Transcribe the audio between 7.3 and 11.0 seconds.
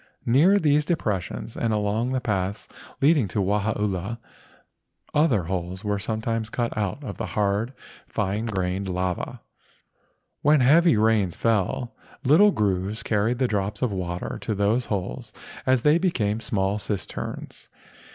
hard fine grained lava. When heavy